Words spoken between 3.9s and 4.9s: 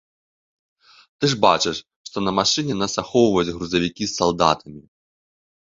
з салдатамі.